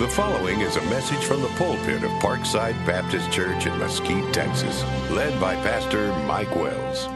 [0.00, 4.82] The following is a message from the pulpit of Parkside Baptist Church in Mesquite, Texas,
[5.10, 7.06] led by Pastor Mike Wells.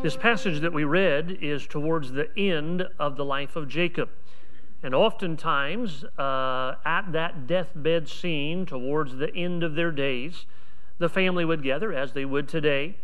[0.00, 4.08] This passage that we read is towards the end of the life of Jacob.
[4.84, 10.46] And oftentimes, uh, at that deathbed scene, towards the end of their days,
[10.98, 12.94] the family would gather, as they would today,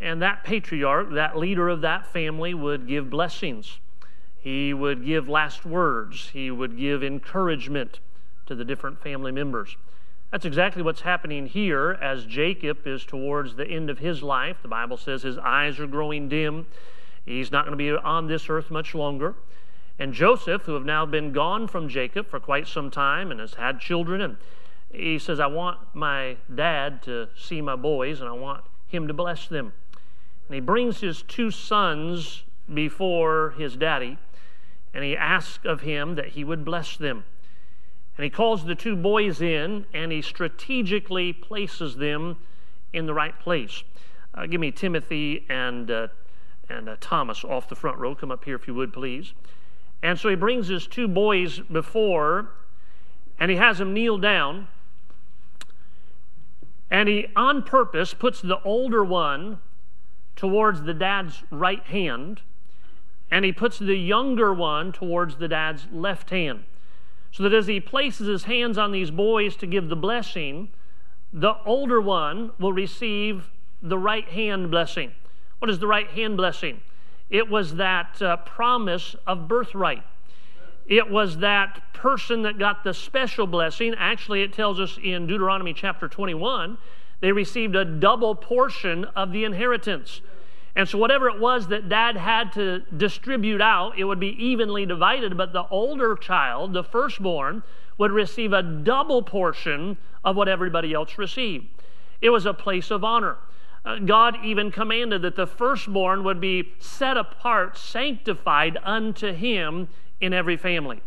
[0.00, 3.80] and that patriarch, that leader of that family, would give blessings.
[4.42, 6.30] He would give last words.
[6.32, 8.00] He would give encouragement
[8.46, 9.76] to the different family members.
[10.30, 14.58] That's exactly what's happening here as Jacob is towards the end of his life.
[14.62, 16.66] The Bible says his eyes are growing dim.
[17.26, 19.34] He's not going to be on this earth much longer.
[19.98, 23.54] And Joseph, who have now been gone from Jacob for quite some time and has
[23.54, 24.36] had children, and
[24.90, 29.12] he says, I want my dad to see my boys and I want him to
[29.12, 29.74] bless them.
[30.48, 34.16] And he brings his two sons before his daddy
[34.92, 37.24] and he asks of him that he would bless them.
[38.16, 42.36] And he calls the two boys in and he strategically places them
[42.92, 43.82] in the right place.
[44.34, 46.08] Uh, give me Timothy and, uh,
[46.68, 48.14] and uh, Thomas off the front row.
[48.14, 49.32] Come up here if you would, please.
[50.02, 52.50] And so he brings his two boys before
[53.38, 54.68] and he has them kneel down.
[56.90, 59.58] And he, on purpose, puts the older one
[60.34, 62.42] towards the dad's right hand
[63.30, 66.64] and he puts the younger one towards the dad's left hand.
[67.32, 70.70] So that as he places his hands on these boys to give the blessing,
[71.32, 75.12] the older one will receive the right hand blessing.
[75.58, 76.80] What is the right hand blessing?
[77.28, 80.02] It was that uh, promise of birthright.
[80.86, 83.94] It was that person that got the special blessing.
[83.96, 86.78] Actually, it tells us in Deuteronomy chapter 21,
[87.20, 90.20] they received a double portion of the inheritance.
[90.76, 94.86] And so, whatever it was that dad had to distribute out, it would be evenly
[94.86, 95.36] divided.
[95.36, 97.62] But the older child, the firstborn,
[97.98, 101.66] would receive a double portion of what everybody else received.
[102.20, 103.36] It was a place of honor.
[103.84, 109.88] Uh, God even commanded that the firstborn would be set apart, sanctified unto him
[110.20, 111.00] in every family.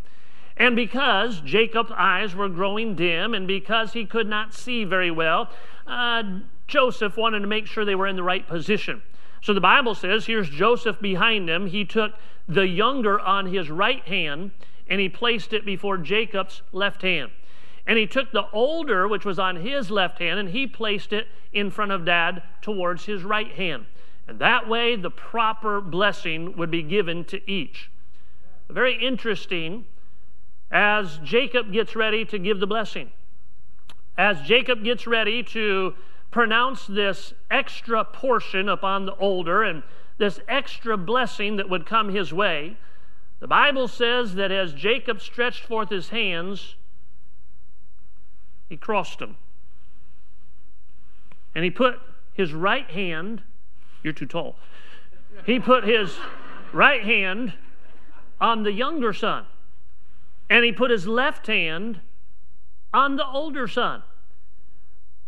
[0.58, 5.50] And because Jacob's eyes were growing dim and because he could not see very well,
[5.88, 6.24] uh,
[6.68, 9.02] Joseph wanted to make sure they were in the right position.
[9.44, 11.68] So the Bible says here's Joseph behind him.
[11.68, 12.14] He took
[12.48, 14.52] the younger on his right hand
[14.88, 17.30] and he placed it before Jacob's left hand.
[17.86, 21.28] And he took the older, which was on his left hand, and he placed it
[21.52, 23.86] in front of dad towards his right hand.
[24.30, 27.92] And that way, the proper blessing would be given to each.
[28.70, 29.84] Very interesting
[30.72, 33.12] as Jacob gets ready to give the blessing.
[34.18, 35.96] As Jacob gets ready to
[36.34, 39.84] pronounce this extra portion upon the older and
[40.18, 42.76] this extra blessing that would come his way,
[43.40, 46.76] the Bible says that as Jacob stretched forth his hands,
[48.68, 49.38] he crossed them.
[51.54, 52.00] And he put
[52.34, 53.44] his right hand,
[54.02, 54.56] you're too tall.
[55.46, 56.18] He put his
[56.72, 57.54] right hand
[58.42, 59.46] on the younger son.
[60.50, 62.00] And he put his left hand
[62.92, 64.02] on the older son.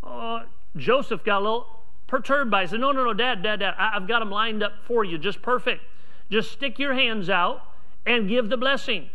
[0.04, 0.44] Uh,
[0.78, 1.68] Joseph got a little
[2.08, 2.66] perturbed by it.
[2.66, 5.18] He said, No, no, no, Dad, Dad, Dad, I've got them lined up for you,
[5.18, 5.84] just perfect.
[6.30, 7.62] Just stick your hands out
[8.06, 9.10] and give the blessing.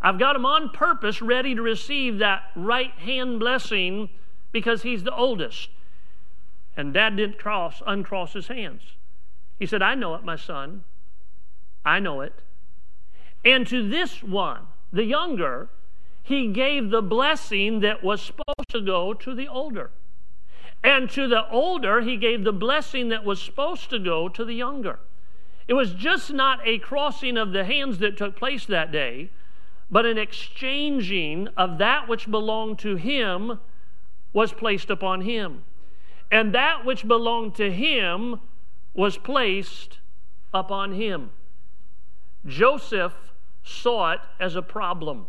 [0.00, 4.08] I've got him on purpose ready to receive that right hand blessing
[4.50, 5.70] because he's the oldest.
[6.76, 8.82] And dad didn't cross, uncross his hands.
[9.58, 10.84] He said, I know it, my son.
[11.84, 12.42] I know it.
[13.44, 15.68] And to this one, the younger,
[16.22, 19.90] he gave the blessing that was supposed to go to the older.
[20.84, 24.54] And to the older, he gave the blessing that was supposed to go to the
[24.54, 24.98] younger.
[25.68, 29.30] It was just not a crossing of the hands that took place that day,
[29.90, 33.60] but an exchanging of that which belonged to him
[34.32, 35.62] was placed upon him.
[36.30, 38.40] And that which belonged to him
[38.94, 39.98] was placed
[40.52, 41.30] upon him.
[42.46, 43.14] Joseph
[43.62, 45.26] saw it as a problem,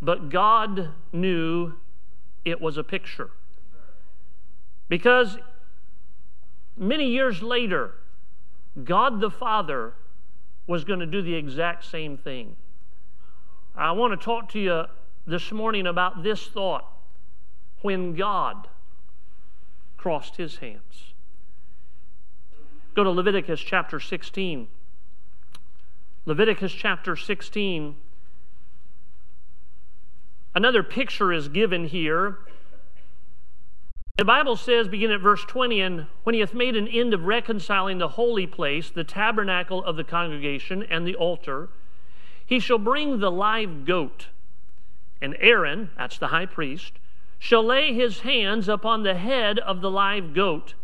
[0.00, 1.72] but God knew
[2.44, 3.30] it was a picture.
[4.88, 5.38] Because
[6.76, 7.94] many years later,
[8.82, 9.94] God the Father
[10.66, 12.56] was going to do the exact same thing.
[13.76, 14.84] I want to talk to you
[15.26, 16.86] this morning about this thought
[17.82, 18.68] when God
[19.96, 21.14] crossed his hands.
[22.94, 24.68] Go to Leviticus chapter 16.
[26.26, 27.96] Leviticus chapter 16.
[30.54, 32.38] Another picture is given here
[34.16, 37.24] the Bible says, beginning at verse 20, and when he hath made an end of
[37.24, 41.68] reconciling the holy place, the tabernacle of the congregation, and the altar,
[42.46, 44.28] he shall bring the live goat
[45.20, 46.92] And Aaron, that's the high priest,
[47.38, 50.74] shall lay his hands upon the head of the live goat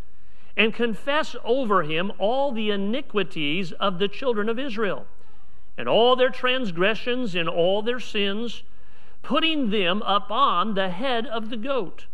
[0.57, 5.07] and confess over him all the iniquities of the children of Israel
[5.79, 8.65] and all their transgressions and all their sins,
[9.23, 12.05] putting them upon the head of the goat,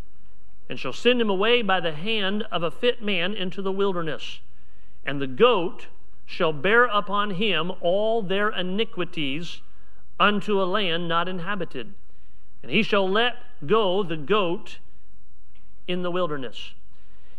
[0.68, 4.40] and shall send him away by the hand of a fit man into the wilderness.
[5.04, 5.86] And the goat
[6.24, 9.60] shall bear upon him all their iniquities
[10.18, 11.94] unto a land not inhabited.
[12.62, 13.34] And he shall let
[13.64, 14.78] go the goat
[15.86, 16.74] in the wilderness.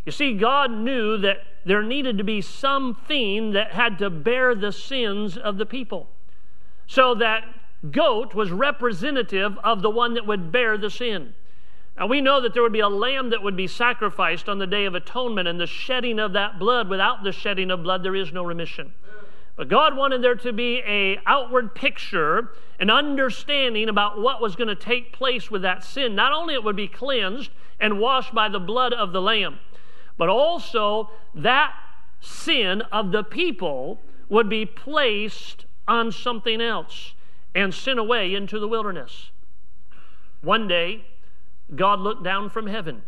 [0.06, 4.72] You see, God knew that there needed to be something that had to bear the
[4.72, 6.08] sins of the people.
[6.88, 7.44] So that
[7.92, 11.34] goat was representative of the one that would bear the sin.
[11.98, 14.68] Now we know that there would be a lamb that would be sacrificed on the
[14.68, 18.16] day of atonement, and the shedding of that blood, without the shedding of blood, there
[18.16, 18.94] is no remission.
[19.56, 24.68] But God wanted there to be a outward picture, an understanding about what was going
[24.68, 26.14] to take place with that sin.
[26.14, 27.50] Not only it would be cleansed
[27.80, 29.58] and washed by the blood of the lamb,
[30.16, 31.74] but also that
[32.20, 37.16] sin of the people would be placed on something else
[37.56, 39.32] and sent away into the wilderness.
[40.42, 41.06] One day,
[41.75, 43.02] God looked down from heaven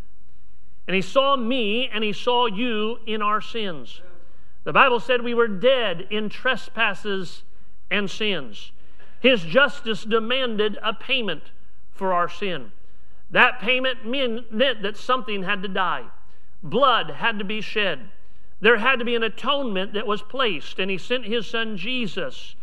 [0.90, 4.02] and he saw me and he saw you in our sins.
[4.64, 7.44] The Bible said we were dead in trespasses
[7.90, 8.72] and sins.
[9.20, 11.52] His justice demanded a payment
[11.92, 12.72] for our sin.
[13.30, 16.06] That payment meant that something had to die,
[16.62, 18.10] blood had to be shed.
[18.60, 22.56] There had to be an atonement that was placed, and he sent his son Jesus.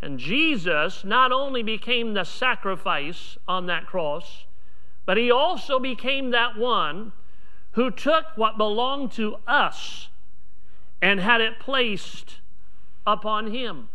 [0.00, 4.46] And Jesus not only became the sacrifice on that cross,
[5.06, 7.12] but he also became that one
[7.72, 10.08] who took what belonged to us
[11.00, 12.36] and had it placed
[13.06, 13.88] upon him.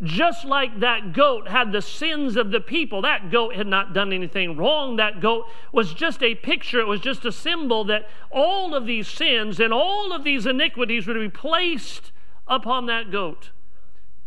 [0.00, 4.12] Just like that goat had the sins of the people, that goat had not done
[4.12, 4.94] anything wrong.
[4.96, 9.08] That goat was just a picture, it was just a symbol that all of these
[9.08, 12.12] sins and all of these iniquities would be placed
[12.46, 13.50] upon that goat.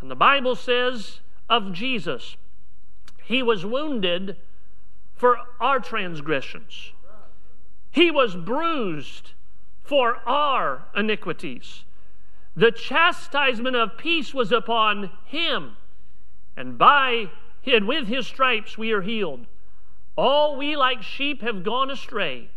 [0.01, 2.35] And the Bible says of Jesus,
[3.23, 4.35] He was wounded
[5.21, 6.93] for our transgressions,
[7.91, 9.33] He was bruised
[9.83, 11.83] for our iniquities.
[12.55, 15.77] The chastisement of peace was upon him,
[16.57, 17.29] and by
[17.67, 19.45] and with his stripes we are healed.
[20.15, 22.49] All we like sheep have gone astray.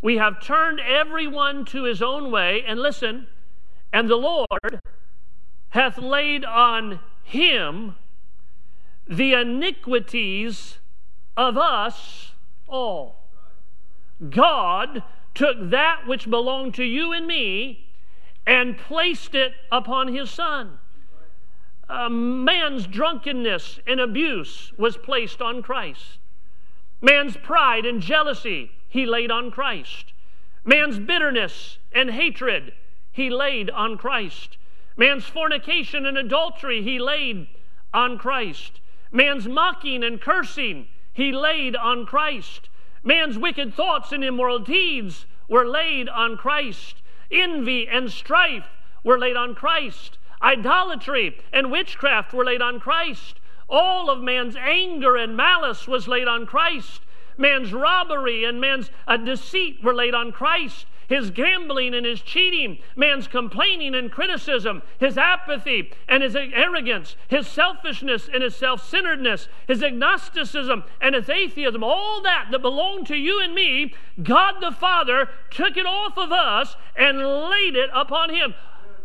[0.00, 3.28] We have turned everyone to his own way, and listen,
[3.92, 4.80] and the Lord
[5.68, 7.94] hath laid on him
[9.06, 10.78] the iniquities
[11.36, 12.32] of us
[12.68, 13.28] all.
[14.30, 15.02] God
[15.34, 17.88] took that which belonged to you and me
[18.46, 20.78] and placed it upon his son.
[21.88, 26.18] Man's drunkenness and abuse was placed on Christ.
[27.00, 30.12] Man's pride and jealousy, he laid on Christ.
[30.64, 32.72] Man's bitterness and hatred,
[33.10, 34.56] he laid on Christ.
[34.96, 37.48] Man's fornication and adultery, he laid
[37.92, 38.80] on Christ.
[39.10, 42.68] Man's mocking and cursing, he laid on Christ.
[43.02, 47.02] Man's wicked thoughts and immoral deeds were laid on Christ.
[47.30, 48.68] Envy and strife
[49.04, 50.18] were laid on Christ.
[50.40, 53.40] Idolatry and witchcraft were laid on Christ.
[53.68, 57.02] All of man's anger and malice was laid on Christ.
[57.36, 62.78] Man's robbery and man's uh, deceit were laid on Christ his gambling and his cheating,
[62.96, 69.48] man's complaining and criticism, his apathy and his arrogance, his selfishness and his self centeredness,
[69.66, 74.72] his agnosticism and his atheism, all that that belonged to you and me, God the
[74.72, 78.54] Father took it off of us and laid it upon him.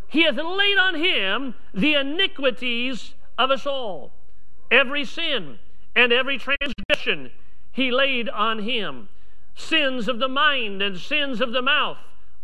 [0.07, 4.13] He hath laid on him the iniquities of us all.
[4.71, 5.59] Every sin
[5.95, 7.31] and every transgression
[7.71, 9.09] he laid on him.
[9.57, 11.97] Sins of the mind and sins of the mouth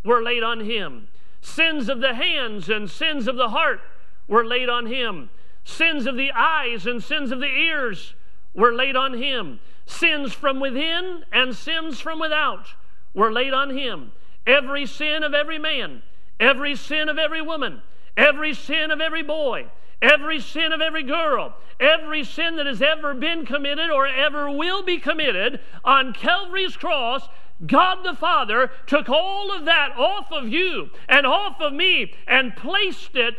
[0.04, 1.08] were laid on him.
[1.42, 3.82] Sins of the hands and sins of the heart
[4.28, 5.30] were laid on him.
[5.64, 8.16] Sins of the eyes and sins of the ears
[8.56, 9.60] were laid on him.
[9.86, 12.74] Sins from within and sins from without
[13.14, 14.12] were laid on him.
[14.48, 16.02] Every sin of every man,
[16.40, 17.84] every sin of every woman,
[18.18, 19.68] every sin of every boy,
[20.04, 24.84] every sin of every girl, every sin that has ever been committed or ever will
[24.84, 27.28] be committed on Calvary's cross,
[27.66, 32.56] God the Father took all of that off of you and off of me and
[32.56, 33.36] placed it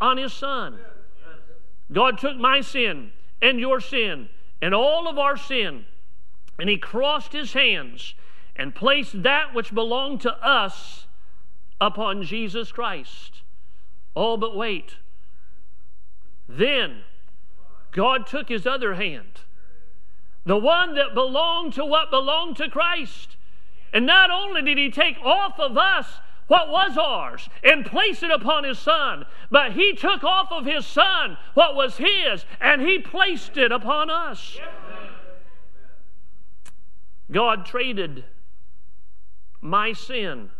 [0.00, 0.78] on His Son.
[1.92, 4.28] God took my sin and your sin
[4.60, 5.84] and all of our sin,
[6.58, 8.14] and He crossed His hands
[8.56, 11.06] and placed that which belonged to us
[11.80, 13.42] upon Jesus Christ.
[14.16, 14.96] Oh, but wait.
[16.48, 17.02] Then
[17.92, 19.40] God took his other hand,
[20.44, 23.36] the one that belonged to what belonged to Christ.
[23.92, 26.06] And not only did he take off of us
[26.46, 30.86] what was ours and place it upon his son, but he took off of his
[30.86, 34.58] son what was his and he placed it upon us.
[37.30, 38.24] God traded
[39.60, 40.50] my sin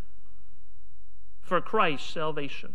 [1.40, 2.74] for Christ's salvation.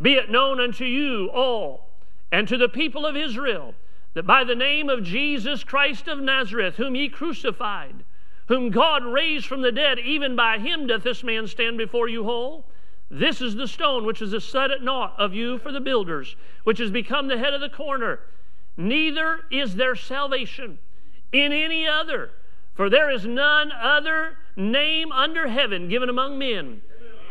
[0.00, 1.88] Be it known unto you all
[2.30, 3.74] and to the people of Israel
[4.14, 8.04] that by the name of Jesus Christ of Nazareth, whom ye crucified,
[8.46, 12.24] whom God raised from the dead, even by him doth this man stand before you
[12.24, 12.64] whole.
[13.10, 16.34] This is the stone which is a set at naught of you for the builders,
[16.64, 18.20] which has become the head of the corner.
[18.76, 20.78] Neither is there salvation
[21.32, 22.30] in any other,
[22.74, 26.82] for there is none other name under heaven given among men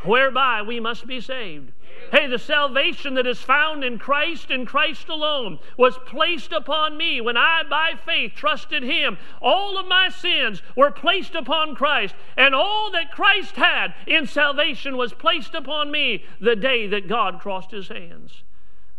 [0.03, 1.71] whereby we must be saved.
[2.11, 7.19] Hey, the salvation that is found in Christ and Christ alone was placed upon me
[7.19, 9.17] when I, by faith, trusted Him.
[9.41, 14.97] All of my sins were placed upon Christ, and all that Christ had in salvation
[14.97, 18.43] was placed upon me the day that God crossed His hands.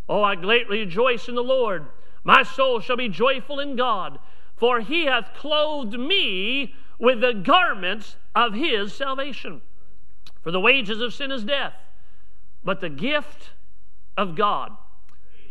[0.08, 1.86] Oh, I greatly rejoice in the Lord.
[2.24, 4.18] My soul shall be joyful in God,
[4.56, 9.62] for He hath clothed me with the garments of His salvation.
[10.42, 11.74] For the wages of sin is death,
[12.66, 13.52] but the gift
[14.16, 14.72] of God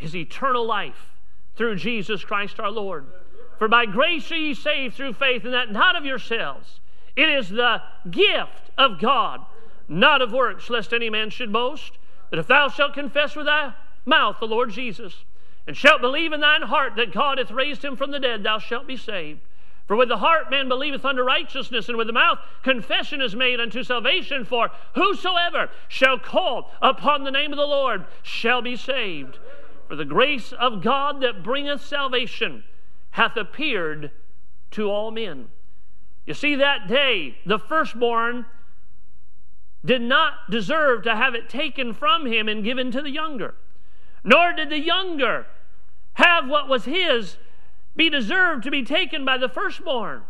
[0.01, 1.13] is eternal life
[1.55, 3.05] through Jesus Christ our Lord.
[3.57, 6.81] For by grace are ye saved through faith, and that not of yourselves.
[7.15, 7.81] It is the
[8.11, 9.39] gift of God,
[9.87, 11.97] not of works, lest any man should boast.
[12.31, 13.73] That if thou shalt confess with thy
[14.05, 15.23] mouth the Lord Jesus,
[15.65, 18.59] and shalt believe in thine heart that God hath raised him from the dead, thou
[18.59, 19.39] shalt be saved.
[19.87, 23.59] For with the heart man believeth unto righteousness, and with the mouth confession is made
[23.59, 24.43] unto salvation.
[24.43, 29.37] For whosoever shall call upon the name of the Lord shall be saved.
[29.87, 32.63] For the grace of God that bringeth salvation
[33.11, 34.11] hath appeared
[34.71, 35.49] to all men.
[36.25, 38.47] You see, that day, the firstborn
[39.85, 43.53] did not deserve to have it taken from him and given to the younger,
[44.23, 45.45] nor did the younger
[46.13, 47.37] have what was his
[47.95, 50.23] be deserved to be taken by the firstborn.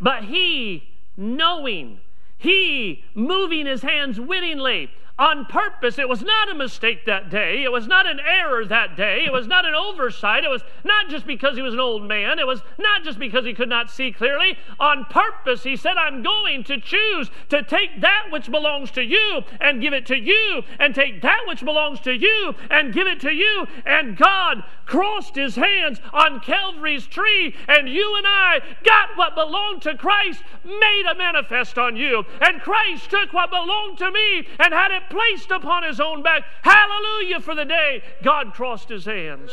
[0.00, 2.00] But he, knowing,
[2.38, 5.98] he moving his hands wittingly, on purpose.
[5.98, 7.62] It was not a mistake that day.
[7.62, 9.24] It was not an error that day.
[9.24, 10.44] It was not an oversight.
[10.44, 12.38] It was not just because he was an old man.
[12.38, 14.56] It was not just because he could not see clearly.
[14.78, 19.42] On purpose, he said, I'm going to choose to take that which belongs to you
[19.60, 23.20] and give it to you, and take that which belongs to you and give it
[23.20, 23.66] to you.
[23.84, 29.82] And God crossed his hands on Calvary's tree, and you and I got what belonged
[29.82, 32.24] to Christ made a manifest on you.
[32.40, 36.44] And Christ took what belonged to me and had it placed upon his own back.
[36.62, 39.50] Hallelujah for the day God crossed his hands.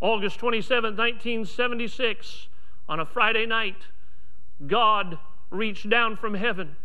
[0.00, 2.48] August 27, 1976,
[2.88, 3.86] on a Friday night,
[4.66, 5.18] God
[5.50, 6.76] reached down from heaven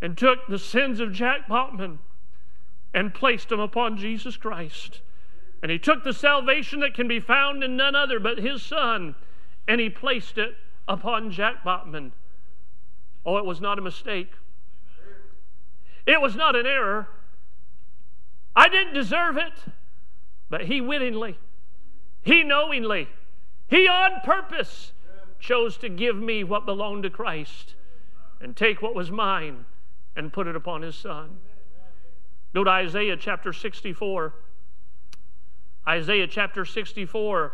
[0.00, 1.98] and took the sins of Jack Botman
[2.94, 5.00] and placed them upon Jesus Christ.
[5.62, 9.14] And he took the salvation that can be found in none other but his son
[9.68, 10.56] and he placed it
[10.88, 12.12] upon Jack Botman.
[13.24, 14.32] Oh, it was not a mistake.
[16.06, 17.08] It was not an error.
[18.54, 19.52] I didn't deserve it,
[20.48, 21.38] but He willingly,
[22.22, 23.08] He knowingly,
[23.68, 24.92] He on purpose
[25.38, 27.74] chose to give me what belonged to Christ
[28.40, 29.64] and take what was mine
[30.16, 31.38] and put it upon His Son.
[32.54, 34.34] Go to Isaiah chapter 64.
[35.88, 37.52] Isaiah chapter 64.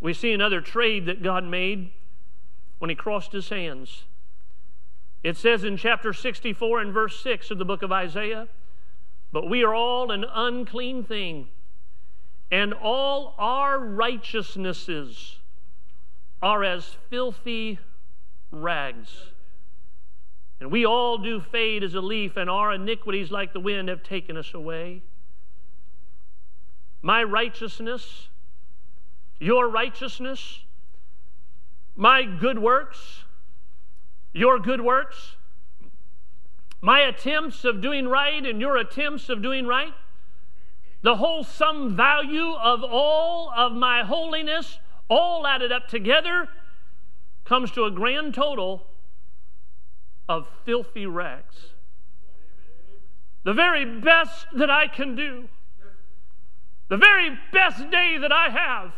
[0.00, 1.92] We see another trade that God made
[2.78, 4.04] when He crossed His hands.
[5.22, 8.48] It says in chapter 64 and verse 6 of the book of Isaiah,
[9.30, 11.48] But we are all an unclean thing,
[12.50, 15.38] and all our righteousnesses
[16.42, 17.78] are as filthy
[18.50, 19.32] rags.
[20.60, 24.02] And we all do fade as a leaf, and our iniquities, like the wind, have
[24.02, 25.02] taken us away.
[27.00, 28.28] My righteousness,
[29.40, 30.62] your righteousness,
[31.96, 33.24] my good works,
[34.32, 35.36] your good works,
[36.80, 39.92] my attempts of doing right and your attempts of doing right,
[41.02, 46.48] the whole sum value of all of my holiness, all added up together,
[47.44, 48.86] comes to a grand total
[50.28, 51.72] of filthy rags.
[53.44, 55.48] The very best that I can do,
[56.88, 58.92] the very best day that I have,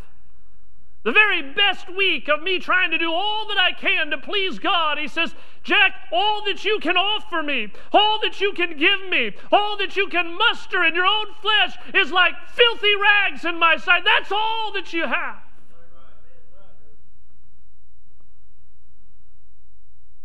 [1.05, 4.59] the very best week of me trying to do all that I can to please
[4.59, 9.07] God, he says, Jack, all that you can offer me, all that you can give
[9.11, 13.59] me, all that you can muster in your own flesh is like filthy rags in
[13.59, 14.03] my sight.
[14.05, 15.37] That's all that you have.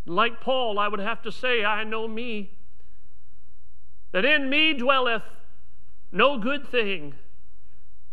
[0.05, 2.51] Like Paul, I would have to say, I know me,
[4.11, 5.23] that in me dwelleth
[6.11, 7.13] no good thing.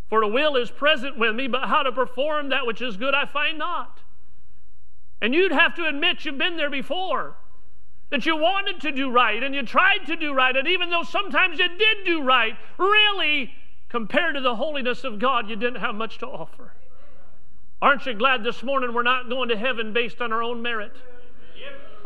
[0.09, 3.15] For the will is present with me, but how to perform that which is good
[3.15, 4.01] I find not.
[5.21, 7.37] And you'd have to admit you've been there before.
[8.11, 11.03] That you wanted to do right and you tried to do right, and even though
[11.03, 13.53] sometimes you did do right, really,
[13.89, 16.73] compared to the holiness of God, you didn't have much to offer.
[17.83, 20.93] Aren't you glad this morning we're not going to heaven based on our own merit?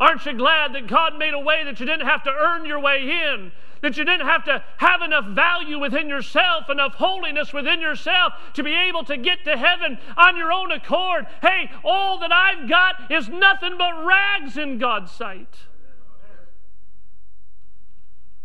[0.01, 2.79] Aren't you glad that God made a way that you didn't have to earn your
[2.79, 3.51] way in?
[3.81, 8.63] That you didn't have to have enough value within yourself, enough holiness within yourself to
[8.63, 11.27] be able to get to heaven on your own accord.
[11.43, 15.55] Hey, all that I've got is nothing but rags in God's sight.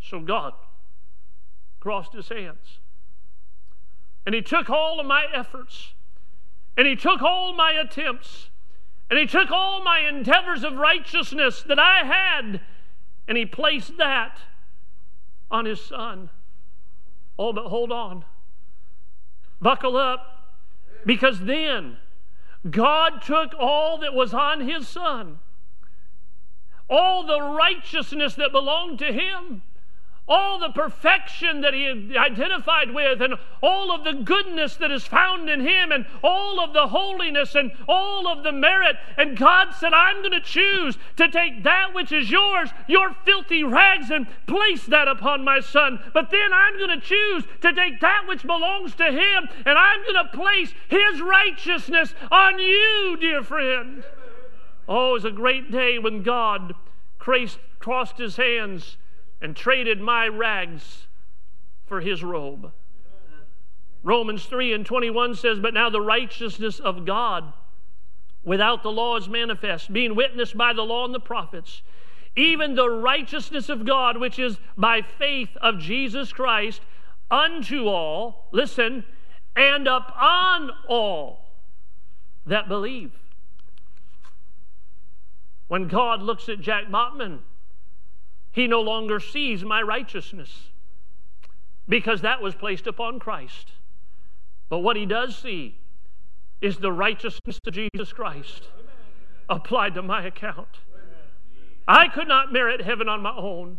[0.02, 0.52] So God
[1.80, 2.80] crossed his hands.
[4.26, 5.94] And he took all of my efforts,
[6.76, 8.50] and he took all my attempts,
[9.10, 12.60] and he took all my endeavors of righteousness that I had,
[13.28, 14.38] and he placed that
[15.50, 16.30] on his son.
[17.38, 18.24] Oh, but hold on.
[19.60, 20.54] Buckle up,
[21.04, 21.98] because then
[22.68, 25.38] God took all that was on his son,
[26.90, 29.62] all the righteousness that belonged to him,
[30.28, 35.48] all the perfection that he identified with, and all of the goodness that is found
[35.48, 38.96] in him, and all of the holiness, and all of the merit.
[39.16, 43.62] And God said, I'm going to choose to take that which is yours, your filthy
[43.62, 46.00] rags, and place that upon my son.
[46.12, 50.02] But then I'm going to choose to take that which belongs to him, and I'm
[50.02, 54.02] going to place his righteousness on you, dear friend.
[54.88, 56.74] Oh, it was a great day when God
[57.18, 58.96] crossed his hands
[59.40, 61.06] and traded my rags
[61.86, 62.72] for his robe.
[64.02, 67.52] Romans 3 and 21 says, But now the righteousness of God
[68.44, 71.82] without the law is manifest, being witnessed by the law and the prophets,
[72.36, 76.80] even the righteousness of God, which is by faith of Jesus Christ,
[77.30, 79.04] unto all, listen,
[79.56, 81.46] and upon all
[82.46, 83.10] that believe.
[85.66, 87.40] When God looks at Jack Botman,
[88.56, 90.70] he no longer sees my righteousness
[91.86, 93.70] because that was placed upon Christ.
[94.70, 95.76] But what he does see
[96.62, 98.68] is the righteousness of Jesus Christ
[99.50, 100.80] applied to my account.
[101.86, 103.76] I could not merit heaven on my own.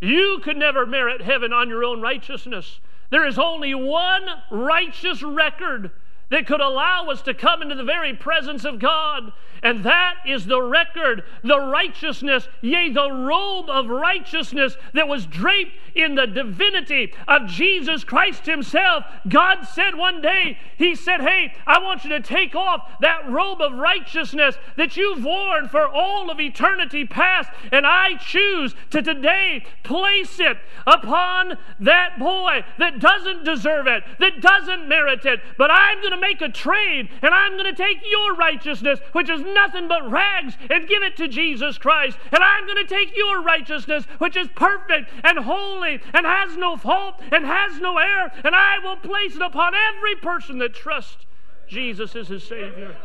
[0.00, 2.78] You could never merit heaven on your own righteousness.
[3.10, 5.90] There is only one righteous record
[6.32, 9.32] that could allow us to come into the very presence of God.
[9.62, 15.72] And that is the record, the righteousness, yea, the robe of righteousness that was draped
[15.94, 19.04] in the divinity of Jesus Christ Himself.
[19.28, 23.60] God said one day, He said, Hey, I want you to take off that robe
[23.60, 29.64] of righteousness that you've worn for all of eternity past, and I choose to today
[29.84, 36.00] place it upon that boy that doesn't deserve it, that doesn't merit it, but I'm
[36.00, 39.88] going to make a trade and I'm going to take your righteousness, which is nothing
[39.88, 42.16] but rags, and give it to Jesus Christ.
[42.32, 46.76] And I'm going to take your righteousness, which is perfect and holy and has no
[46.76, 51.26] fault and has no error, and I will place it upon every person that trusts
[51.68, 52.96] Jesus as his Savior.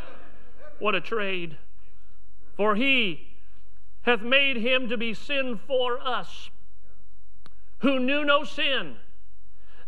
[0.79, 1.57] What a trade.
[2.55, 3.27] For he
[4.03, 6.49] hath made him to be sin for us,
[7.79, 8.95] who knew no sin,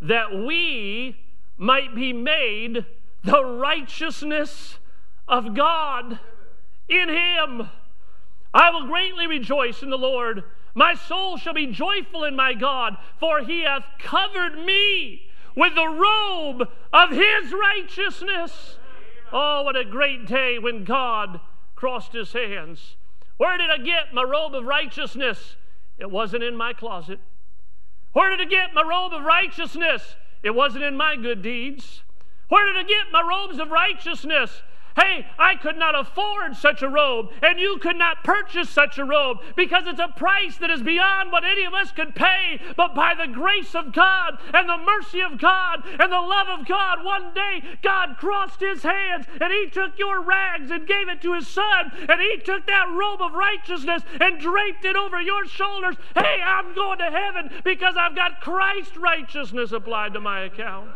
[0.02, 1.18] that we
[1.58, 2.86] might be made
[3.24, 4.80] the righteousness
[5.28, 6.20] of God
[6.88, 7.70] in him.
[8.54, 10.44] I will greatly rejoice in the Lord.
[10.74, 15.88] My soul shall be joyful in my God, for he hath covered me with the
[15.88, 18.78] robe of his righteousness.
[19.32, 21.40] Oh, what a great day when God
[21.76, 22.96] crossed his hands.
[23.38, 25.56] Where did I get my robe of righteousness?
[25.98, 27.20] It wasn't in my closet.
[28.14, 30.16] Where did I get my robe of righteousness?
[30.42, 32.04] It wasn't in my good deeds.
[32.50, 34.62] Where did I get my robes of righteousness?
[35.00, 39.06] Hey, I could not afford such a robe, and you could not purchase such a
[39.06, 42.60] robe because it's a price that is beyond what any of us could pay.
[42.76, 46.68] But by the grace of God and the mercy of God and the love of
[46.68, 51.22] God, one day God crossed his hands and he took your rags and gave it
[51.22, 55.46] to his son, and he took that robe of righteousness and draped it over your
[55.46, 55.96] shoulders.
[56.16, 60.90] Hey, I'm going to heaven because I've got Christ's righteousness applied to my account.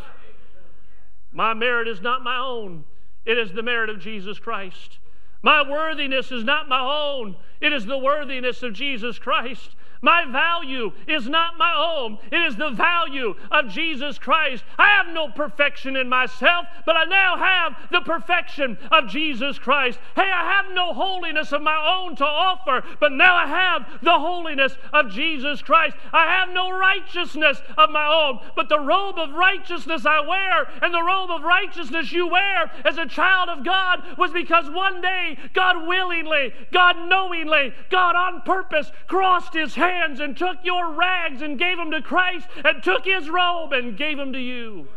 [1.34, 2.86] My merit is not my own,
[3.26, 5.00] it is the merit of Jesus Christ.
[5.41, 9.76] My worthiness is not my own, it is the worthiness of Jesus Christ.
[10.04, 14.66] My value is not my own, it is the value of Jesus Christ.
[14.78, 19.98] I have no perfection in myself, but I now have the perfection of Jesus Christ.
[20.16, 24.20] Hey, I have no holiness of my own to offer, but now I have the
[24.20, 25.96] holiness of Jesus Christ.
[26.12, 30.94] I have no righteousness of my own, but the robe of righteousness I wear, and
[30.94, 35.38] the robe of righteousness you wear as a child of God was because one day
[35.54, 41.60] God willingly, God knowingly, God on purpose crossed his hands and took your rags and
[41.60, 44.88] gave them to Christ and took his robe and gave them to you.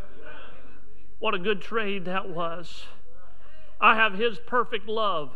[1.18, 2.84] What a good trade that was.
[3.80, 5.32] I have his perfect love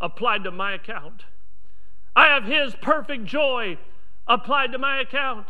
[0.00, 1.24] applied to my account.
[2.16, 3.78] I have his perfect joy
[4.26, 5.46] applied to my account.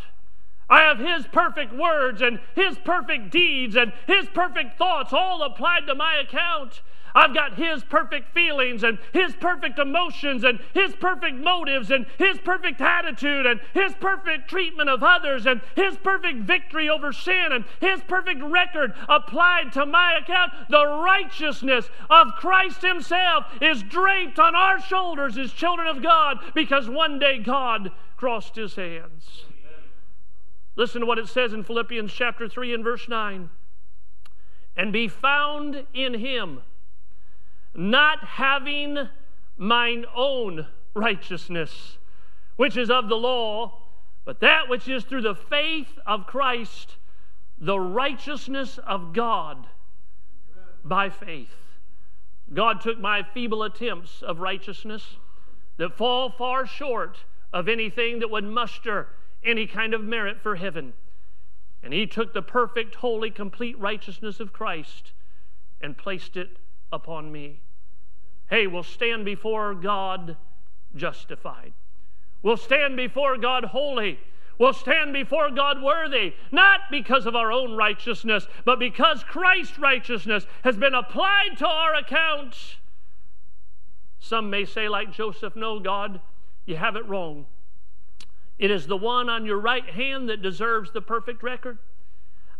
[0.69, 5.87] I have His perfect words and His perfect deeds and His perfect thoughts all applied
[5.87, 6.81] to my account.
[7.15, 12.39] I've got His perfect feelings and His perfect emotions and His perfect motives and His
[12.39, 17.65] perfect attitude and His perfect treatment of others and His perfect victory over sin and
[17.81, 20.53] His perfect record applied to my account.
[20.69, 26.89] The righteousness of Christ Himself is draped on our shoulders as children of God because
[26.89, 29.45] one day God crossed His hands.
[30.77, 33.51] Listen to what it says in Philippians chapter 3 and verse 9.
[34.77, 36.63] And be found in him,
[37.75, 39.09] not having
[39.57, 41.99] mine own righteousness,
[42.57, 43.83] which is of the law,
[44.25, 46.97] but that which is through the faith of Christ,
[47.59, 49.67] the righteousness of God
[50.85, 51.55] by faith.
[52.53, 55.17] God took my feeble attempts of righteousness
[55.77, 57.19] that fall far short
[57.53, 59.09] of anything that would muster
[59.43, 60.93] any kind of merit for heaven.
[61.83, 65.13] And he took the perfect, holy, complete righteousness of Christ
[65.81, 66.59] and placed it
[66.93, 67.61] upon me.
[68.49, 70.37] Hey, we'll stand before God
[70.95, 71.73] justified.
[72.43, 74.19] We'll stand before God holy.
[74.59, 80.47] We'll stand before God worthy, not because of our own righteousness, but because Christ's righteousness
[80.63, 82.77] has been applied to our account.
[84.21, 86.21] Some may say, like Joseph, No, God,
[86.67, 87.47] you have it wrong.
[88.59, 91.79] It is the one on your right hand that deserves the perfect record.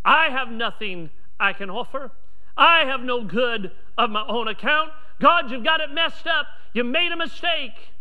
[0.05, 2.11] I have nothing I can offer.
[2.57, 4.91] I have no good of my own account.
[5.21, 6.47] God, you've got it messed up.
[6.73, 7.93] You made a mistake.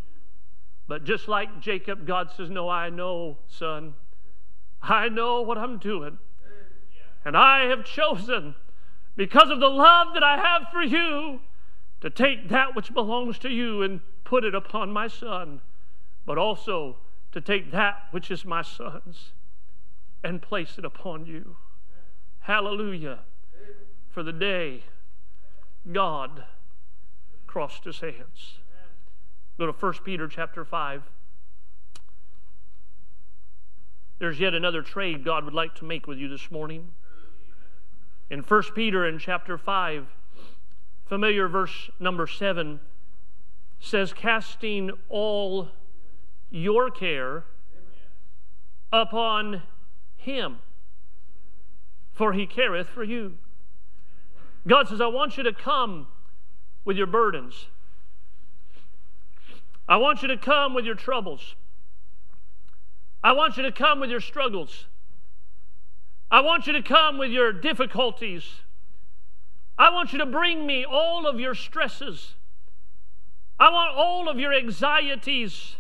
[0.88, 3.94] But just like Jacob, God says, No, I know, son.
[4.82, 6.18] I know what I'm doing.
[7.26, 8.56] And I have chosen,
[9.16, 11.40] because of the love that I have for you,
[12.02, 15.62] to take that which belongs to you and put it upon my son,
[16.26, 16.98] but also
[17.32, 19.32] to take that which is my son's
[20.22, 21.56] and place it upon you.
[22.42, 23.20] Hallelujah.
[24.10, 24.84] For the day
[25.92, 26.44] God
[27.54, 28.58] crossed his hands.
[29.60, 31.04] Go to 1 Peter chapter 5.
[34.18, 36.90] There's yet another trade God would like to make with you this morning.
[38.32, 40.08] In 1 Peter in chapter 5,
[41.06, 42.80] familiar verse number 7
[43.80, 45.70] says, Casting all
[46.50, 47.44] your care
[48.92, 49.62] upon
[50.18, 50.58] him,
[52.14, 53.38] for he careth for you.
[54.68, 56.08] God says, I want you to come
[56.86, 57.68] with your burdens.
[59.88, 61.56] I want you to come with your troubles.
[63.24, 64.86] I want you to come with your struggles.
[66.32, 68.44] I want you to come with your difficulties.
[69.78, 72.36] I want you to bring me all of your stresses.
[73.60, 75.76] I want all of your anxieties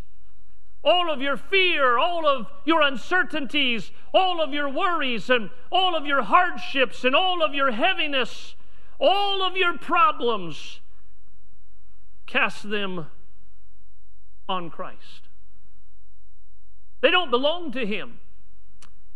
[0.84, 6.06] all of your fear, all of your uncertainties, all of your worries, and all of
[6.06, 8.56] your hardships, and all of your heaviness,
[9.00, 10.82] all of your problems,
[12.34, 13.06] cast them
[14.50, 15.30] on Christ.
[17.02, 18.20] They don't belong to Him.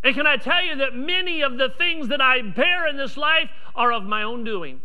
[0.04, 3.18] And can I tell you that many of the things that I bear in this
[3.18, 4.82] life are of my own doing?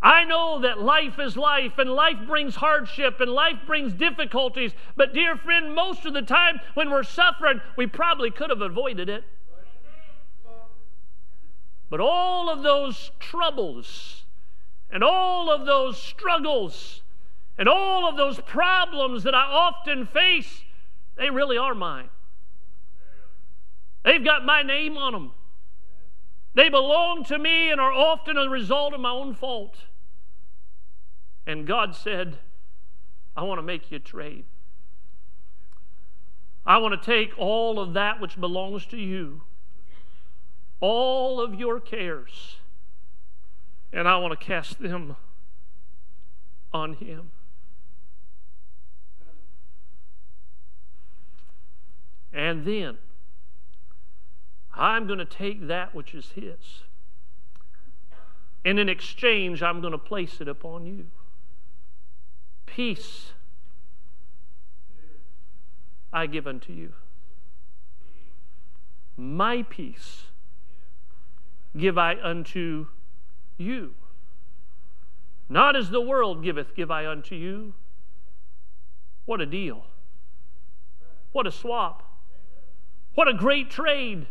[0.00, 4.72] I know that life is life and life brings hardship and life brings difficulties.
[4.96, 9.08] But, dear friend, most of the time when we're suffering, we probably could have avoided
[9.08, 9.24] it.
[11.90, 14.20] But all of those troubles
[14.90, 17.02] and all of those struggles
[17.58, 20.62] and all of those problems that I often face,
[21.16, 22.08] they really are mine.
[24.04, 25.32] They've got my name on them.
[26.54, 29.76] They belong to me and are often a result of my own fault.
[31.46, 32.38] And God said,
[33.36, 34.44] I want to make you a trade.
[36.66, 39.42] I want to take all of that which belongs to you,
[40.80, 42.56] all of your cares,
[43.92, 45.16] and I want to cast them
[46.72, 47.30] on Him.
[52.32, 52.98] And then
[54.74, 56.82] I'm going to take that which is His.
[58.64, 61.06] And in exchange, I'm going to place it upon you.
[62.66, 63.32] Peace
[66.12, 66.92] I give unto you.
[69.16, 70.24] My peace
[71.76, 72.86] give I unto
[73.60, 73.94] you.
[75.48, 77.74] Not as the world giveth, give I unto you.
[79.26, 79.84] What a deal.
[81.32, 82.02] What a swap.
[83.14, 84.26] What a great trade.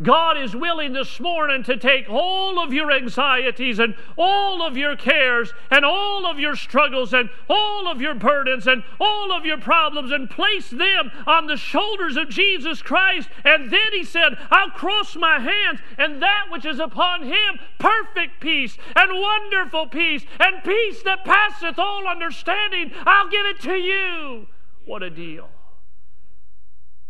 [0.00, 4.94] God is willing this morning to take all of your anxieties and all of your
[4.94, 9.58] cares and all of your struggles and all of your burdens and all of your
[9.58, 13.28] problems and place them on the shoulders of Jesus Christ.
[13.44, 18.40] And then he said, I'll cross my hands, and that which is upon him, perfect
[18.40, 24.46] peace and wonderful peace and peace that passeth all understanding, I'll give it to you.
[24.84, 25.48] What a deal.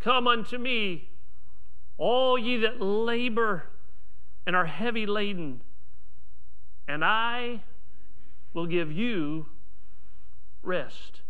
[0.01, 1.11] Come unto me
[1.99, 3.65] all ye that labor
[4.47, 5.61] and are heavy laden,
[6.87, 7.63] and I
[8.55, 9.47] will give you
[10.63, 11.21] rest.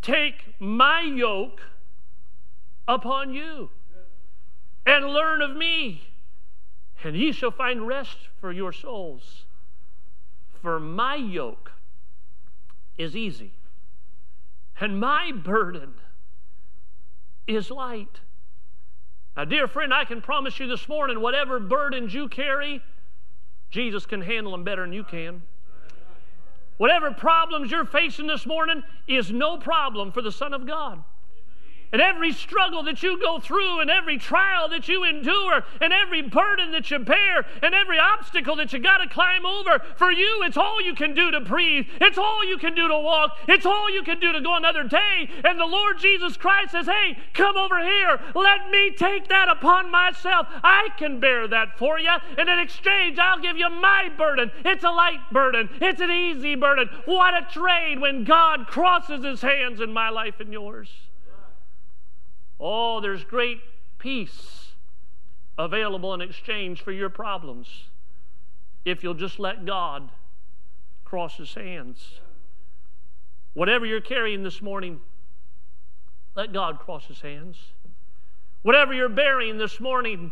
[0.00, 1.60] Take my yoke
[2.88, 3.70] upon you
[4.86, 6.08] and learn of me,
[7.04, 9.44] and ye shall find rest for your souls.
[10.60, 11.72] For my yoke
[12.96, 13.52] is easy,
[14.80, 15.94] and my burden
[17.46, 18.20] is light.
[19.36, 22.82] Now, dear friend, I can promise you this morning whatever burdens you carry,
[23.70, 25.42] Jesus can handle them better than you can.
[26.76, 31.02] Whatever problems you're facing this morning is no problem for the Son of God.
[31.92, 36.22] And every struggle that you go through, and every trial that you endure, and every
[36.22, 40.42] burden that you bear, and every obstacle that you got to climb over, for you,
[40.44, 41.86] it's all you can do to breathe.
[42.00, 43.36] It's all you can do to walk.
[43.46, 45.28] It's all you can do to go another day.
[45.44, 48.18] And the Lord Jesus Christ says, Hey, come over here.
[48.34, 50.46] Let me take that upon myself.
[50.64, 52.16] I can bear that for you.
[52.38, 54.50] And in exchange, I'll give you my burden.
[54.64, 56.88] It's a light burden, it's an easy burden.
[57.04, 60.88] What a trade when God crosses his hands in my life and yours.
[62.64, 63.58] Oh, there's great
[63.98, 64.68] peace
[65.58, 67.68] available in exchange for your problems
[68.84, 70.10] if you'll just let God
[71.04, 72.20] cross his hands.
[73.54, 75.00] Whatever you're carrying this morning,
[76.36, 77.56] let God cross his hands.
[78.62, 80.30] Whatever you're bearing this morning,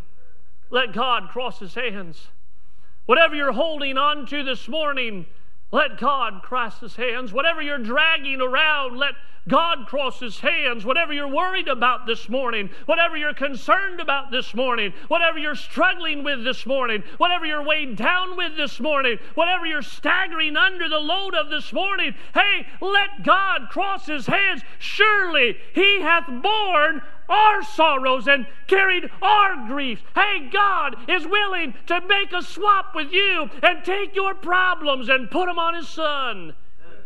[0.71, 2.29] let God cross his hands.
[3.07, 5.27] Whatever you're holding on to this morning,
[5.73, 7.33] let God cross his hands.
[7.33, 9.15] Whatever you're dragging around, let
[9.49, 10.85] God cross his hands.
[10.85, 16.25] Whatever you're worried about this morning, whatever you're concerned about this morning, whatever you're struggling
[16.25, 20.99] with this morning, whatever you're weighed down with this morning, whatever you're staggering under the
[20.99, 24.63] load of this morning, hey, let God cross his hands.
[24.79, 27.01] Surely he hath borne
[27.31, 30.03] our sorrows and carried our griefs.
[30.15, 35.31] Hey, God is willing to make a swap with you and take your problems and
[35.31, 36.55] put them on His Son.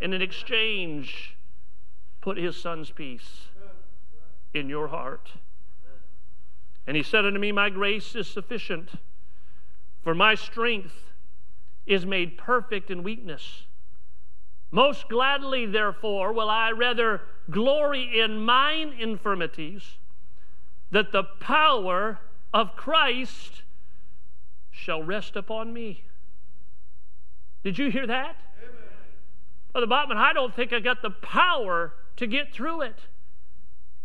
[0.01, 1.37] And in exchange,
[2.21, 3.49] put His Son's peace
[4.55, 5.33] in your heart.
[6.87, 8.91] And He said unto me, My grace is sufficient,
[10.03, 11.13] for my strength
[11.87, 13.65] is made perfect in weakness.
[14.71, 19.99] Most gladly, therefore, will I rather glory in mine infirmities
[20.90, 22.20] that the power
[22.53, 23.62] of Christ
[24.70, 26.05] shall rest upon me.
[27.62, 28.37] Did you hear that?
[28.62, 28.75] Amen.
[29.73, 32.99] Brother Botman, I don't think I got the power to get through it.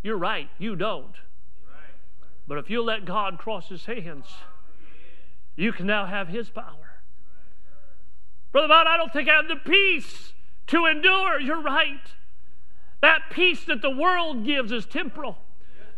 [0.02, 1.16] You're right, you don't.
[2.48, 4.26] But if you let God cross his hands,
[5.56, 7.02] you can now have his power.
[8.52, 10.34] Brother Botman, I don't think I have the peace
[10.68, 11.40] to endure.
[11.40, 12.02] You're right.
[13.02, 15.38] That peace that the world gives is temporal.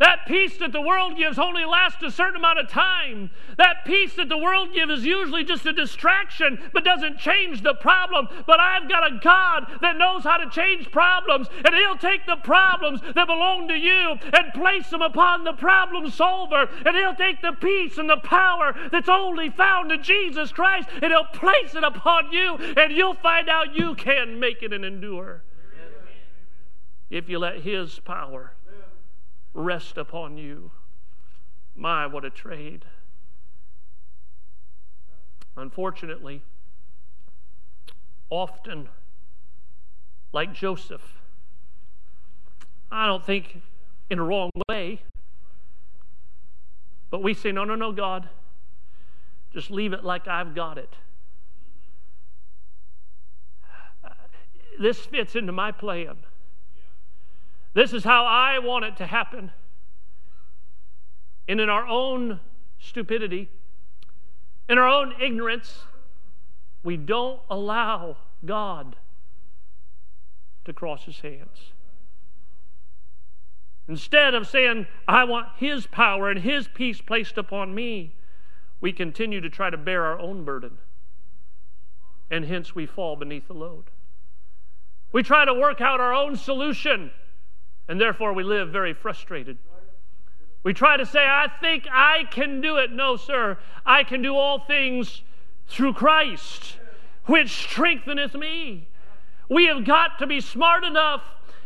[0.01, 3.29] That peace that the world gives only lasts a certain amount of time.
[3.57, 7.75] That peace that the world gives is usually just a distraction, but doesn't change the
[7.75, 8.27] problem.
[8.47, 12.37] But I've got a God that knows how to change problems, and He'll take the
[12.37, 16.67] problems that belong to you and place them upon the problem solver.
[16.83, 21.11] And He'll take the peace and the power that's only found in Jesus Christ, and
[21.11, 25.43] He'll place it upon you, and you'll find out you can make it and endure
[27.11, 28.55] if you let His power
[29.53, 30.71] rest upon you.
[31.75, 32.85] My, what a trade.
[35.57, 36.41] Unfortunately,
[38.29, 38.89] often,
[40.31, 41.19] like Joseph,
[42.91, 43.61] I don't think
[44.09, 45.01] in a wrong way,
[47.09, 48.29] but we say, no, no, no, God,
[49.53, 50.95] just leave it like I've got it.
[54.79, 56.17] This fits into my plan.
[57.73, 59.51] This is how I want it to happen.
[61.47, 62.39] and in our own
[62.79, 63.49] stupidity,
[64.69, 65.83] in our own ignorance,
[66.83, 68.95] we don't allow God
[70.65, 71.73] to cross his hands.
[73.87, 78.15] Instead of saying, I want his power and his peace placed upon me,
[78.79, 80.77] we continue to try to bear our own burden.
[82.29, 83.85] And hence we fall beneath the load.
[85.11, 87.11] We try to work out our own solution,
[87.87, 89.57] and therefore we live very frustrated.
[90.63, 92.91] We try to say, I think I can do it.
[92.91, 93.57] No, sir.
[93.85, 95.23] I can do all things
[95.67, 96.77] through Christ,
[97.25, 98.87] which strengtheneth me.
[99.49, 101.23] We have got to be smart enough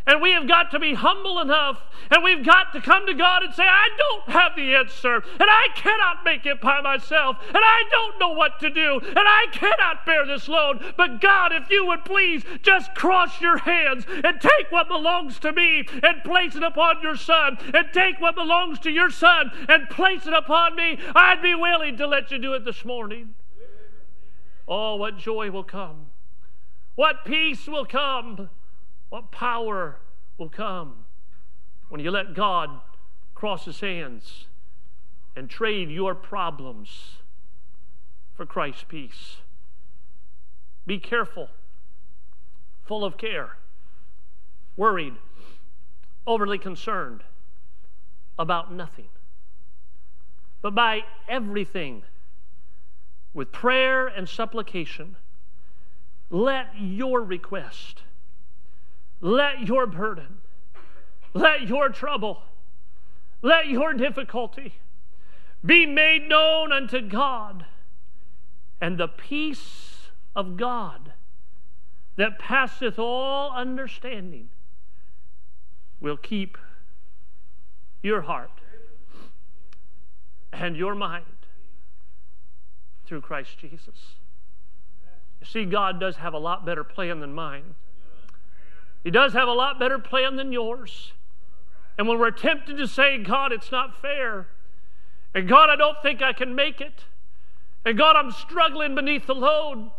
[0.08, 3.44] and we have got to be humble enough and we've got to come to God
[3.44, 7.58] and say, I don't have the answer and I cannot make it by myself and
[7.58, 10.94] I don't know what to do and I cannot bear this load.
[10.96, 15.52] But God, if you would please just cross your hands and take what belongs to
[15.52, 19.90] me and place it upon your son and take what belongs to your son and
[19.90, 23.34] place it upon me, I'd be willing to let you do it this morning.
[24.68, 26.08] Oh, what joy will come.
[26.96, 28.50] What peace will come
[29.10, 29.98] what power
[30.38, 31.06] will come
[31.90, 32.70] when you let God
[33.34, 34.46] cross his hands
[35.36, 37.18] and trade your problems
[38.36, 39.38] for Christ's peace?
[40.86, 41.50] Be careful,
[42.86, 43.58] full of care,
[44.76, 45.16] worried,
[46.28, 47.24] overly concerned
[48.38, 49.08] about nothing,
[50.62, 52.04] but by everything,
[53.34, 55.16] with prayer and supplication,
[56.30, 58.02] let your request
[59.22, 60.38] let your burden,
[61.34, 62.44] let your trouble,
[63.42, 64.76] let your difficulty
[65.66, 67.66] be made known unto God,
[68.80, 71.14] and the peace of God
[72.18, 74.50] that passeth all understanding
[76.00, 76.58] will keep
[78.04, 78.62] your heart
[80.54, 81.26] and your mind
[83.06, 84.16] through Christ Jesus.
[85.42, 87.76] You see, God does have a lot better plan than mine.
[89.06, 91.14] He does have a lot better plan than yours.
[91.96, 94.48] And when we're tempted to say, God, it's not fair,
[95.34, 97.04] and God, I don't think I can make it,
[97.86, 99.92] and God, I'm struggling beneath the load,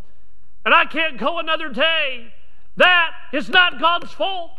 [0.65, 2.33] and I can't go another day,
[2.75, 4.51] that is not God's fault.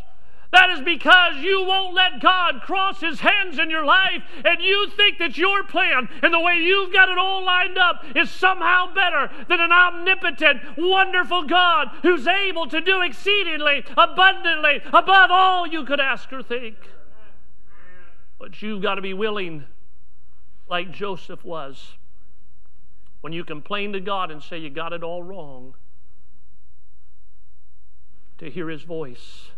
[0.50, 4.88] That is because you won't let God cross his hands in your life and you
[4.96, 8.94] think that your plan and the way you've got it all lined up is somehow
[8.94, 15.84] better than an omnipotent, wonderful God who's able to do exceedingly, abundantly, above all you
[15.84, 16.76] could ask or think.
[18.38, 19.64] But you've got to be willing,
[20.70, 21.96] like Joseph was,
[23.20, 25.74] when you complain to God and say you got it all wrong,
[28.38, 29.50] to hear his voice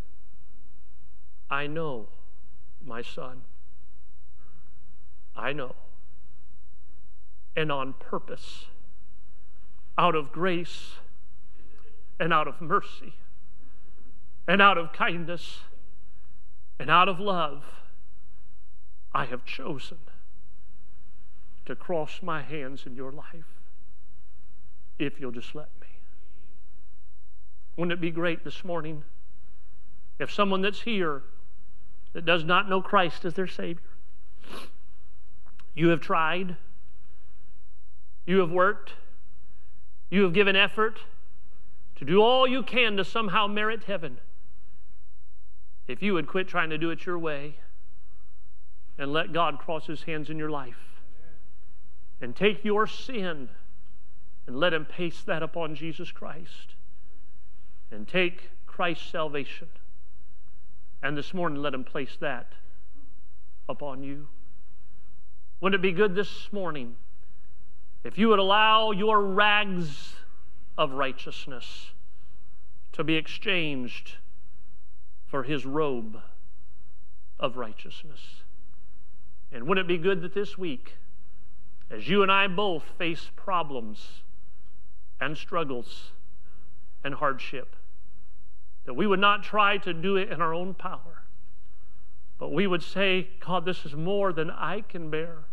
[1.50, 2.06] I know,
[2.84, 3.42] my son.
[5.34, 5.74] I know.
[7.56, 8.66] And on purpose,
[9.98, 10.92] out of grace
[12.20, 13.14] and out of mercy
[14.46, 15.60] and out of kindness
[16.78, 17.64] and out of love,
[19.12, 19.98] I have chosen
[21.66, 23.58] to cross my hands in your life
[24.98, 25.88] if you'll just let me.
[27.76, 29.02] Wouldn't it be great this morning
[30.18, 31.22] if someone that's here
[32.12, 33.82] that does not know Christ as their Savior.
[35.74, 36.56] You have tried,
[38.26, 38.94] you have worked,
[40.10, 40.98] you have given effort
[41.96, 44.18] to do all you can to somehow merit heaven.
[45.86, 47.56] If you would quit trying to do it your way
[48.98, 51.00] and let God cross His hands in your life
[52.20, 53.48] and take your sin
[54.46, 56.74] and let Him paste that upon Jesus Christ
[57.90, 59.68] and take Christ's salvation
[61.02, 62.52] and this morning, let Him place that
[63.68, 64.28] upon you.
[65.60, 66.96] Wouldn't it be good this morning
[68.04, 70.14] if you would allow your rags
[70.76, 71.90] of righteousness
[72.92, 74.16] to be exchanged
[75.26, 76.20] for His robe
[77.38, 78.42] of righteousness?
[79.52, 80.96] And wouldn't it be good that this week,
[81.90, 84.22] as you and I both face problems
[85.20, 86.12] and struggles
[87.02, 87.76] and hardship,
[88.84, 91.22] that we would not try to do it in our own power,
[92.38, 95.44] but we would say, God, this is more than I can bear.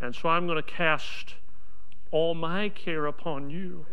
[0.00, 1.34] And so I'm going to cast
[2.10, 3.86] all my care upon you.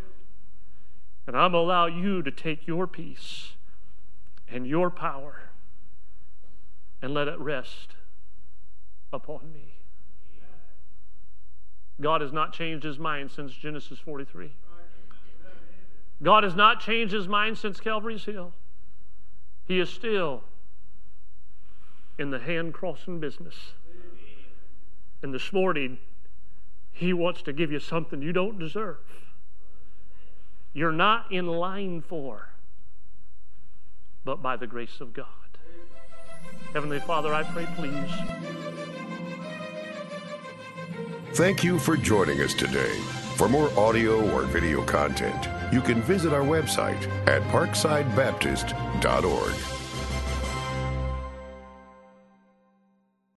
[1.25, 3.53] And I'm going to allow you to take your peace
[4.49, 5.49] and your power
[7.01, 7.95] and let it rest
[9.11, 9.73] upon me.
[11.99, 14.51] God has not changed his mind since Genesis 43.
[16.21, 18.53] God has not changed his mind since Calvary's Hill.
[19.65, 20.43] He is still
[22.17, 23.73] in the hand crossing business.
[25.21, 25.97] And this morning,
[26.91, 28.97] He wants to give you something you don't deserve.
[30.73, 32.49] You're not in line for,
[34.23, 35.25] but by the grace of God.
[36.73, 38.11] Heavenly Father, I pray, please.
[41.33, 42.99] Thank you for joining us today.
[43.37, 49.76] For more audio or video content, you can visit our website at parksidebaptist.org.